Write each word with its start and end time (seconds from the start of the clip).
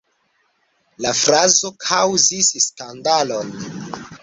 La 1.05 1.11
frazo 1.19 1.71
kaŭzis 1.85 2.51
skandalon. 2.67 3.57